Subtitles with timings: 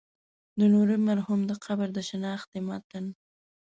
[0.57, 3.05] د نوري مرحوم د قبر د شنختې متن.